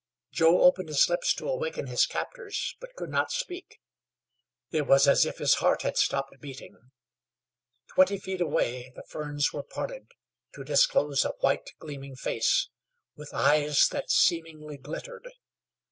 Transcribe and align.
Joe 0.31 0.63
opened 0.63 0.89
his 0.89 1.07
lips 1.09 1.31
to 1.35 1.47
awaken 1.47 1.85
his 1.85 2.07
captors, 2.07 2.75
but 2.79 2.95
could 2.95 3.11
not 3.11 3.29
speak; 3.31 3.79
it 4.71 4.87
was 4.87 5.07
as 5.07 5.27
if 5.27 5.37
his 5.37 5.53
heart 5.61 5.83
had 5.83 5.95
stopped 5.95 6.41
beating. 6.41 6.89
Twenty 7.93 8.17
feet 8.17 8.41
away 8.41 8.91
the 8.95 9.03
ferns 9.07 9.53
were 9.53 9.61
parted 9.61 10.07
to 10.55 10.63
disclose 10.63 11.23
a 11.23 11.33
white, 11.41 11.73
gleaming 11.77 12.15
face, 12.15 12.69
with 13.15 13.31
eyes 13.31 13.87
that 13.91 14.09
seemingly 14.09 14.77
glittered. 14.77 15.29